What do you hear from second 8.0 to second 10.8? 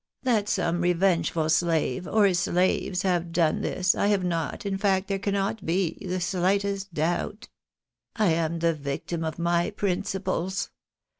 I am the victim of my principles.